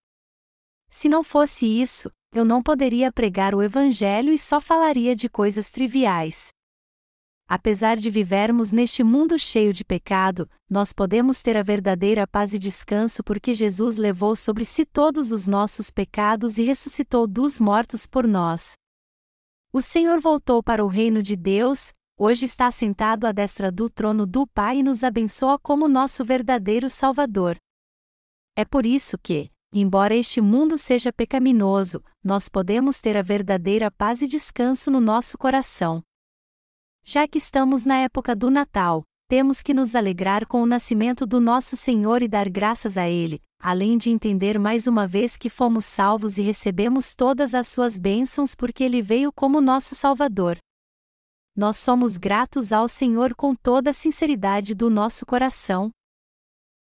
Se 0.89 1.07
não 1.07 1.23
fosse 1.23 1.67
isso, 1.67 2.11
eu 2.35 2.47
não 2.47 2.63
poderia 2.63 3.13
pregar 3.13 3.55
o 3.55 3.63
Evangelho 3.63 4.33
e 4.33 4.39
só 4.39 4.63
falaria 4.63 5.15
de 5.15 5.29
coisas 5.29 5.69
triviais. 5.69 6.49
Apesar 7.47 7.99
de 7.99 8.09
vivermos 8.09 8.73
neste 8.73 9.05
mundo 9.05 9.39
cheio 9.39 9.73
de 9.73 9.85
pecado, 9.85 10.49
nós 10.69 10.95
podemos 10.95 11.43
ter 11.43 11.57
a 11.59 11.63
verdadeira 11.63 12.27
paz 12.27 12.55
e 12.55 12.59
descanso 12.59 13.23
porque 13.23 13.55
Jesus 13.55 13.99
levou 13.99 14.35
sobre 14.35 14.65
si 14.65 14.87
todos 14.87 15.31
os 15.31 15.47
nossos 15.47 15.91
pecados 15.91 16.57
e 16.57 16.63
ressuscitou 16.63 17.27
dos 17.27 17.61
mortos 17.61 18.07
por 18.07 18.27
nós. 18.27 18.73
O 19.71 19.83
Senhor 19.83 20.21
voltou 20.21 20.63
para 20.63 20.83
o 20.83 20.89
reino 20.89 21.23
de 21.23 21.37
Deus, 21.37 21.93
hoje 22.19 22.47
está 22.47 22.71
sentado 22.71 23.27
à 23.27 23.33
destra 23.33 23.71
do 23.71 23.91
trono 23.91 24.25
do 24.25 24.47
Pai 24.47 24.79
e 24.79 24.83
nos 24.83 25.05
abençoa 25.05 25.59
como 25.59 25.87
nosso 25.87 26.25
verdadeiro 26.25 26.89
Salvador. 26.89 27.57
É 28.57 28.65
por 28.65 28.87
isso 28.87 29.19
que, 29.19 29.51
embora 29.71 30.17
este 30.17 30.41
mundo 30.41 30.79
seja 30.79 31.13
pecaminoso, 31.13 32.03
nós 32.23 32.49
podemos 32.49 33.01
ter 33.01 33.19
a 33.19 33.23
verdadeira 33.23 33.91
paz 33.91 34.23
e 34.23 34.27
descanso 34.27 34.91
no 34.91 35.01
nosso 35.01 35.37
coração. 35.37 36.03
Já 37.07 37.29
que 37.29 37.37
estamos 37.37 37.85
na 37.85 37.99
época 37.99 38.35
do 38.35 38.51
Natal, 38.51 39.03
temos 39.29 39.61
que 39.61 39.75
nos 39.75 39.95
alegrar 39.95 40.47
com 40.47 40.63
o 40.63 40.67
nascimento 40.67 41.27
do 41.27 41.39
nosso 41.39 41.77
Senhor 41.77 42.23
e 42.23 42.29
dar 42.29 42.49
graças 42.49 42.97
a 42.97 43.07
Ele, 43.07 43.43
além 43.61 43.99
de 43.99 44.09
entender 44.09 44.59
mais 44.59 44.87
uma 44.87 45.07
vez 45.07 45.37
que 45.37 45.51
fomos 45.51 45.85
salvos 45.85 46.39
e 46.39 46.43
recebemos 46.43 47.15
todas 47.15 47.53
as 47.53 47.69
suas 47.69 47.99
bênçãos 47.99 48.55
porque 48.55 48.83
Ele 48.83 49.03
veio 49.03 49.31
como 49.31 49.61
nosso 49.61 49.95
Salvador. 49.95 50.57
Nós 51.55 51.77
somos 51.77 52.17
gratos 52.17 52.73
ao 52.73 52.89
Senhor 52.89 53.35
com 53.35 53.55
toda 53.55 53.91
a 53.91 53.95
sinceridade 53.95 54.75
do 54.75 54.89
nosso 54.89 55.27
coração, 55.27 55.91